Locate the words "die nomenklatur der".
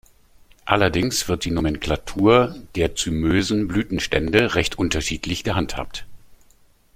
1.45-2.95